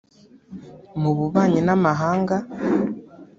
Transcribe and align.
mu 1.01 1.11
bubanyi 1.17 1.61
n’amahanga 1.67 2.35